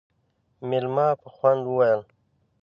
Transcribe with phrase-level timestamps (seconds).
[0.67, 2.01] مېلمه په خوند وويل: